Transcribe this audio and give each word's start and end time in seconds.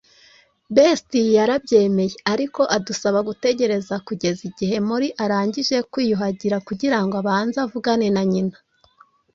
Betsy 0.75 1.21
yarabyemeye 1.37 2.15
ariko 2.33 2.61
adusaba 2.75 3.19
gutegereza 3.27 3.95
kugeza 4.07 4.41
igihe 4.49 4.75
Molly 4.87 5.09
arangije 5.23 5.77
kwiyuhagira 5.91 6.57
kugirango 6.67 7.13
abanze 7.21 7.57
avugane 7.65 8.07
na 8.15 8.23
nyina. 8.31 8.57